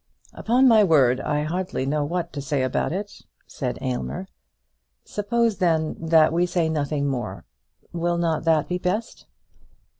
[0.33, 4.27] "Upon my word, I hardly know what to say about it," said Aylmer.
[5.05, 7.45] "Suppose, then, that we say nothing more.
[7.93, 9.27] Will not that be best?"